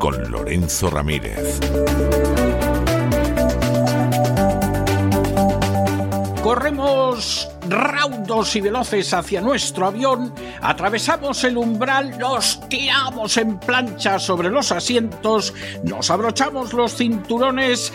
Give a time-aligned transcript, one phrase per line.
[0.00, 1.60] Con Lorenzo Ramírez.
[6.42, 14.50] Corremos raudos y veloces hacia nuestro avión, atravesamos el umbral, nos tiramos en plancha sobre
[14.50, 15.54] los asientos,
[15.84, 17.92] nos abrochamos los cinturones,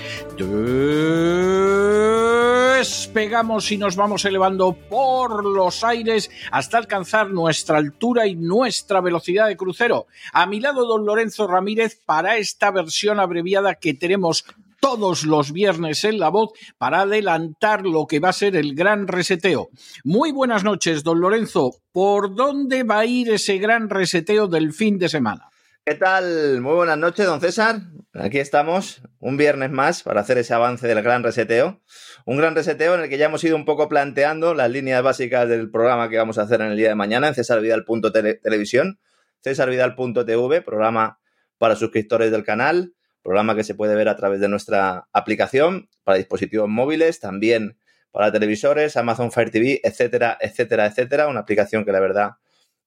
[2.78, 9.48] despegamos y nos vamos elevando por los aires hasta alcanzar nuestra altura y nuestra velocidad
[9.48, 10.08] de crucero.
[10.34, 14.46] A mi lado, don Lorenzo Ramírez, para esta versión abreviada que tenemos
[14.84, 19.08] todos los viernes en La Voz para adelantar lo que va a ser el gran
[19.08, 19.70] reseteo.
[20.04, 21.72] Muy buenas noches, don Lorenzo.
[21.94, 25.48] ¿Por dónde va a ir ese gran reseteo del fin de semana?
[25.86, 26.60] ¿Qué tal?
[26.60, 27.80] Muy buenas noches, don César.
[28.14, 31.82] Aquí estamos, un viernes más para hacer ese avance del gran reseteo.
[32.26, 35.48] Un gran reseteo en el que ya hemos ido un poco planteando las líneas básicas
[35.48, 39.00] del programa que vamos a hacer en el día de mañana en cesarvidal.televisión,
[39.42, 41.22] cesarvidal.tv, programa
[41.58, 42.94] para suscriptores del canal
[43.24, 47.78] programa que se puede ver a través de nuestra aplicación para dispositivos móviles, también
[48.12, 51.28] para televisores, Amazon Fire TV, etcétera, etcétera, etcétera.
[51.28, 52.34] Una aplicación que la verdad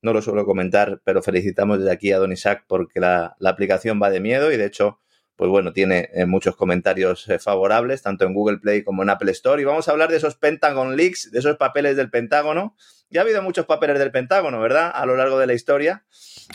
[0.02, 4.10] no lo suelo comentar, pero felicitamos desde aquí a Don Isaac porque la, aplicación va
[4.10, 5.00] de miedo y de hecho,
[5.34, 9.32] pues bueno, tiene eh, muchos comentarios eh, favorables, tanto en Google Play como en Apple
[9.32, 9.60] Store.
[9.60, 12.76] Y vamos a hablar de esos Pentagon Leaks, de esos papeles del Pentágono.
[13.08, 14.90] Ya ha habido muchos papeles del Pentágono, ¿verdad?
[14.92, 16.04] A lo largo de la historia.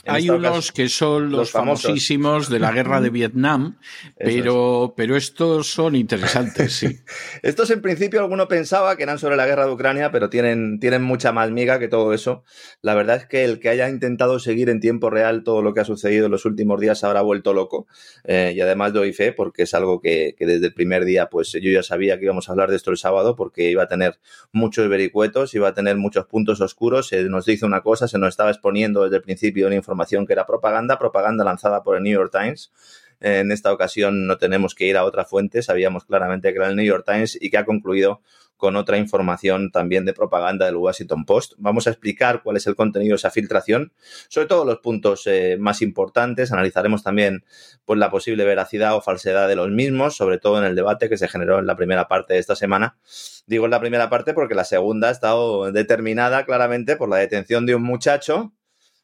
[0.06, 3.78] Hay unos que son los, famosísimos de la guerra de Vietnam,
[4.18, 7.00] pero, pero estos son interesantes, sí.
[7.42, 11.04] estos en principio alguno pensaba que eran sobre la guerra de Ucrania, pero tienen, tienen
[11.04, 12.44] mucha más miga que todo eso.
[12.82, 15.82] La verdad es que el que haya intentado seguir en tiempo real todo lo que
[15.82, 17.88] ha sucedido en los últimos días habrá vuelto loco.
[18.24, 21.52] Eh, y además doy fe porque es algo que, que, desde el primer día, pues
[21.52, 24.20] yo ya sabía que íbamos a hablar de esto el sábado porque iba a tener
[24.52, 27.08] muchos vericuetos, iba a tener muchos puntos oscuros.
[27.08, 30.34] Se nos dice una cosa, se nos estaba exponiendo desde el principio una información que
[30.34, 32.72] era propaganda, propaganda lanzada por el New York Times.
[33.20, 36.76] En esta ocasión no tenemos que ir a otra fuente, sabíamos claramente que era el
[36.76, 38.22] New York Times y que ha concluido
[38.62, 41.54] con otra información también de propaganda del Washington Post.
[41.58, 43.92] Vamos a explicar cuál es el contenido de esa filtración,
[44.28, 46.52] sobre todo los puntos eh, más importantes.
[46.52, 47.44] Analizaremos también
[47.86, 51.18] pues, la posible veracidad o falsedad de los mismos, sobre todo en el debate que
[51.18, 53.00] se generó en la primera parte de esta semana.
[53.48, 57.66] Digo en la primera parte porque la segunda ha estado determinada claramente por la detención
[57.66, 58.54] de un muchacho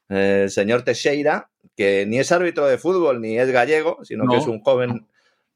[0.08, 4.46] el señor Teixeira, que ni es árbitro de fútbol ni es gallego, sino que es
[4.46, 5.08] un joven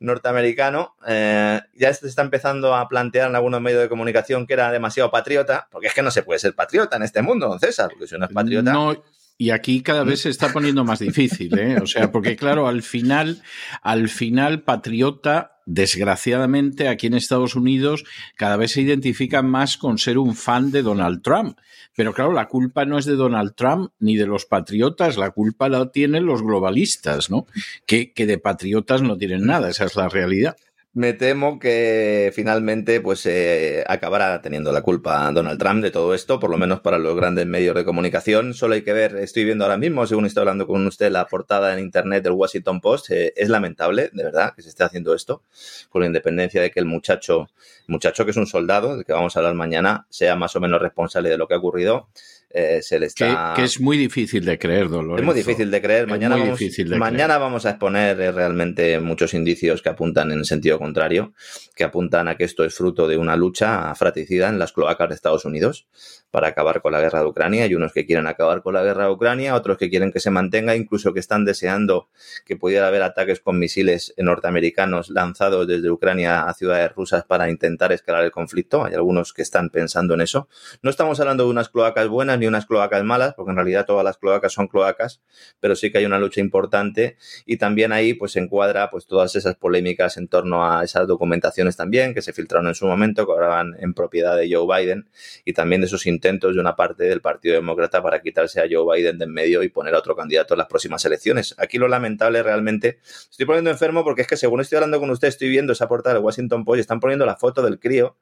[0.02, 4.70] norteamericano, eh, ya se está empezando a plantear en algunos medios de comunicación que era
[4.70, 7.90] demasiado patriota, porque es que no se puede ser patriota en este mundo, don César,
[7.90, 8.72] porque si uno es patriota...
[8.72, 9.02] No.
[9.38, 11.78] Y aquí cada vez se está poniendo más difícil, ¿eh?
[11.82, 13.42] O sea, porque claro, al final,
[13.82, 18.04] al final, patriota desgraciadamente aquí en Estados Unidos
[18.36, 21.58] cada vez se identifican más con ser un fan de Donald Trump.
[21.94, 25.68] Pero claro, la culpa no es de Donald Trump ni de los patriotas, la culpa
[25.68, 27.46] la tienen los globalistas, ¿no?
[27.86, 30.56] Que, que de patriotas no tienen nada, esa es la realidad
[30.94, 36.38] me temo que finalmente pues eh, acabará teniendo la culpa Donald Trump de todo esto,
[36.38, 38.52] por lo menos para los grandes medios de comunicación.
[38.52, 41.72] Solo hay que ver, estoy viendo ahora mismo, según estoy hablando con usted, la portada
[41.72, 43.10] en internet del Washington Post.
[43.10, 45.42] Eh, es lamentable, de verdad, que se esté haciendo esto,
[45.88, 47.48] con independencia de que el muchacho,
[47.86, 50.82] muchacho que es un soldado, del que vamos a hablar mañana, sea más o menos
[50.82, 52.08] responsable de lo que ha ocurrido.
[52.54, 53.54] Eh, se le está...
[53.56, 55.22] Que, es muy difícil de creer, Dolores.
[55.22, 56.06] Es muy difícil de creer.
[56.06, 56.60] Mañana, vamos,
[56.98, 61.32] mañana vamos a exponer eh, realmente muchos indicios que apuntan en sentido contrario,
[61.74, 65.14] que apuntan a que esto es fruto de una lucha fratricida en las cloacas de
[65.14, 65.86] Estados Unidos
[66.30, 67.64] para acabar con la guerra de Ucrania.
[67.64, 70.30] Hay unos que quieren acabar con la guerra de Ucrania, otros que quieren que se
[70.30, 72.08] mantenga, incluso que están deseando
[72.44, 77.92] que pudiera haber ataques con misiles norteamericanos lanzados desde Ucrania a ciudades rusas para intentar
[77.92, 78.84] escalar el conflicto.
[78.84, 80.48] Hay algunos que están pensando en eso.
[80.82, 84.04] No estamos hablando de unas cloacas buenas ni unas cloacas malas, porque en realidad todas
[84.04, 85.22] las cloacas son cloacas,
[85.60, 87.16] pero sí que hay una lucha importante
[87.46, 91.76] y también ahí pues se encuadra pues todas esas polémicas en torno a esas documentaciones
[91.76, 95.08] también que se filtraron en su momento, que ahora van en propiedad de Joe Biden
[95.44, 98.96] y también de esos intentos de una parte del Partido Demócrata para quitarse a Joe
[98.96, 101.54] Biden de en medio y poner a otro candidato en las próximas elecciones.
[101.58, 102.98] Aquí lo lamentable realmente,
[103.30, 106.16] estoy poniendo enfermo porque es que según estoy hablando con usted, estoy viendo esa portada
[106.16, 108.16] del Washington Post y están poniendo la foto del crío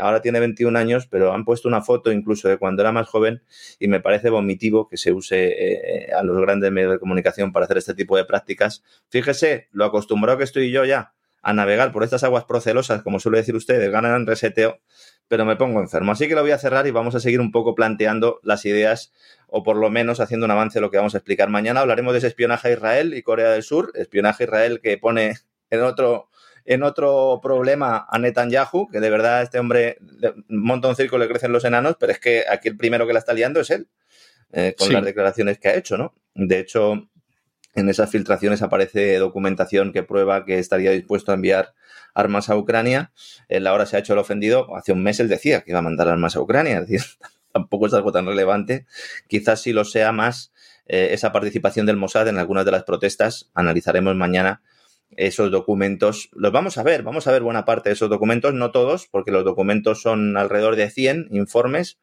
[0.00, 3.29] ahora tiene 21 años, pero han puesto una foto incluso de cuando era más joven
[3.78, 7.64] y me parece vomitivo que se use eh, a los grandes medios de comunicación para
[7.64, 8.82] hacer este tipo de prácticas.
[9.08, 13.38] Fíjese lo acostumbrado que estoy yo ya a navegar por estas aguas procelosas, como suele
[13.38, 14.80] decir usted, ganan reseteo,
[15.28, 16.12] pero me pongo enfermo.
[16.12, 19.12] Así que lo voy a cerrar y vamos a seguir un poco planteando las ideas
[19.46, 21.80] o por lo menos haciendo un avance lo que vamos a explicar mañana.
[21.80, 25.34] Hablaremos de ese espionaje a Israel y Corea del Sur, espionaje a Israel que pone
[25.70, 26.29] en otro
[26.70, 29.98] en otro problema a Netanyahu, que de verdad este hombre
[30.48, 33.18] monta un circo, le crecen los enanos, pero es que aquí el primero que la
[33.18, 33.88] está liando es él,
[34.52, 36.14] eh, con las declaraciones que ha hecho, ¿no?
[36.36, 37.08] De hecho,
[37.74, 41.74] en esas filtraciones aparece documentación que prueba que estaría dispuesto a enviar
[42.14, 43.10] armas a Ucrania.
[43.48, 44.76] Él ahora se ha hecho el ofendido.
[44.76, 46.78] Hace un mes él decía que iba a mandar armas a Ucrania.
[46.78, 47.00] Es decir,
[47.52, 48.86] tampoco es algo tan relevante.
[49.26, 50.52] Quizás sí lo sea más
[50.86, 53.50] eh, esa participación del Mossad en algunas de las protestas.
[53.54, 54.62] Analizaremos mañana
[55.16, 56.30] esos documentos.
[56.32, 59.30] Los vamos a ver, vamos a ver buena parte de esos documentos, no todos, porque
[59.30, 61.98] los documentos son alrededor de 100 informes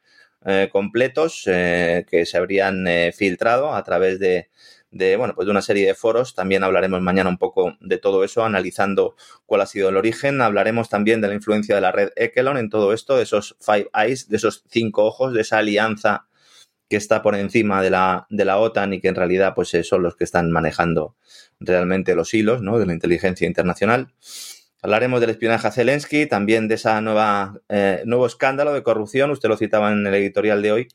[0.46, 4.50] eh, completos eh, que se habrían eh, filtrado a través de,
[4.92, 6.36] de, bueno, pues de una serie de foros.
[6.36, 9.16] También hablaremos mañana un poco de todo eso, analizando
[9.46, 10.42] cuál ha sido el origen.
[10.42, 13.90] Hablaremos también de la influencia de la red Ekelon en todo esto, de esos Five
[13.94, 16.28] Eyes, de esos cinco ojos, de esa alianza
[16.90, 20.04] que está por encima de la, de la OTAN y que en realidad pues son
[20.04, 21.16] los que están manejando
[21.60, 22.80] realmente los hilos ¿no?
[22.80, 24.14] de la inteligencia internacional.
[24.82, 29.58] Hablaremos del espionaje a Zelensky, también de nueva eh, nuevo escándalo de corrupción, usted lo
[29.58, 30.88] citaba en el editorial de hoy,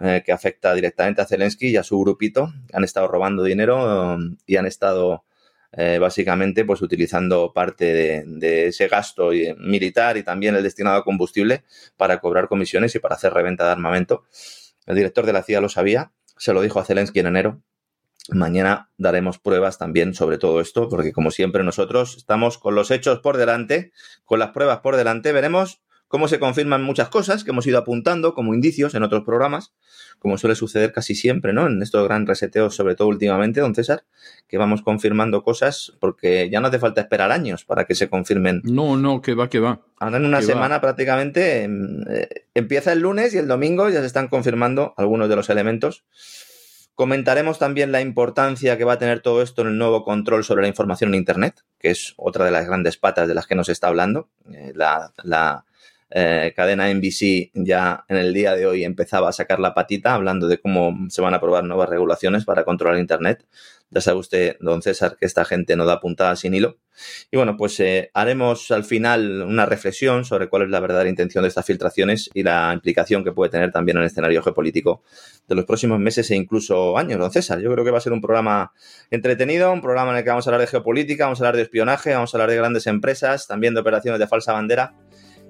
[0.00, 2.52] eh, que afecta directamente a Zelensky y a su grupito.
[2.72, 5.24] Han estado robando dinero y han estado
[5.72, 11.64] eh, básicamente pues utilizando parte de ese gasto militar y también el destinado a combustible
[11.96, 14.24] para cobrar comisiones y para hacer reventa de armamento.
[14.86, 17.62] El director de la CIA lo sabía, se lo dijo a Zelensky en enero.
[18.30, 23.20] Mañana daremos pruebas también sobre todo esto, porque como siempre nosotros estamos con los hechos
[23.20, 23.92] por delante,
[24.24, 28.34] con las pruebas por delante, veremos cómo se confirman muchas cosas que hemos ido apuntando
[28.34, 29.72] como indicios en otros programas,
[30.18, 31.66] como suele suceder casi siempre, ¿no?
[31.66, 34.04] En estos gran reseteos, sobre todo últimamente, don César,
[34.48, 38.60] que vamos confirmando cosas porque ya no hace falta esperar años para que se confirmen.
[38.64, 39.80] No, no, que va, que va.
[39.98, 44.06] Ahora en una semana prácticamente em, eh, empieza el lunes y el domingo ya se
[44.06, 46.04] están confirmando algunos de los elementos
[46.94, 50.62] Comentaremos también la importancia que va a tener todo esto en el nuevo control sobre
[50.62, 53.68] la información en Internet, que es otra de las grandes patas de las que nos
[53.68, 54.28] está hablando.
[54.52, 55.64] Eh, la,
[56.16, 60.46] eh, cadena NBC ya en el día de hoy empezaba a sacar la patita hablando
[60.46, 63.44] de cómo se van a aprobar nuevas regulaciones para controlar Internet.
[63.90, 66.78] Ya sabe usted, don César, que esta gente no da puntada sin hilo.
[67.30, 71.42] Y bueno, pues eh, haremos al final una reflexión sobre cuál es la verdadera intención
[71.42, 75.02] de estas filtraciones y la implicación que puede tener también en el escenario geopolítico
[75.48, 77.60] de los próximos meses e incluso años, don César.
[77.60, 78.72] Yo creo que va a ser un programa
[79.10, 81.62] entretenido, un programa en el que vamos a hablar de geopolítica, vamos a hablar de
[81.62, 84.94] espionaje, vamos a hablar de grandes empresas, también de operaciones de falsa bandera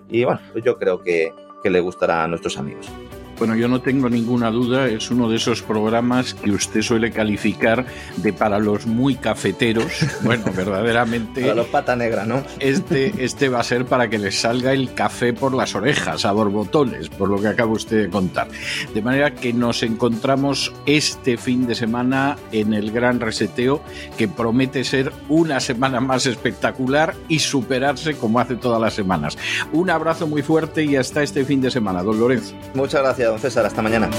[0.09, 2.91] y bueno, pues yo creo que, que le gustará a nuestros amigos.
[3.39, 7.85] Bueno, yo no tengo ninguna duda, es uno de esos programas que usted suele calificar
[8.17, 9.93] de para los muy cafeteros.
[10.25, 11.43] Bueno, verdaderamente.
[11.43, 12.43] para los pata negra, ¿no?
[12.59, 16.33] Este, este va a ser para que les salga el café por las orejas, a
[16.33, 18.49] borbotones, por lo que acaba usted de contar.
[18.95, 23.83] De manera que nos encontramos este fin de semana en el gran reseteo,
[24.17, 29.37] que promete ser una semana más espectacular y superarse como hace todas las semanas.
[29.73, 32.55] Un abrazo muy fuerte y hasta este fin de semana, don Lorenzo.
[32.75, 33.67] Muchas gracias don César.
[33.67, 34.11] Hasta mañana.